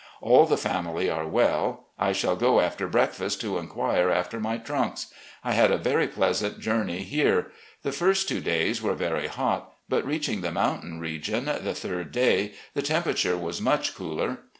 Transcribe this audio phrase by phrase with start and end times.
[0.19, 1.85] All the family are well.
[1.99, 5.11] I shall go after breakfast to inquire after my tnmks.
[5.43, 7.51] I had a very pleasant journey here.
[7.83, 12.53] The first two days were very hot, but, reaching the mountain region the third day,
[12.73, 14.39] the temperature was much cooler.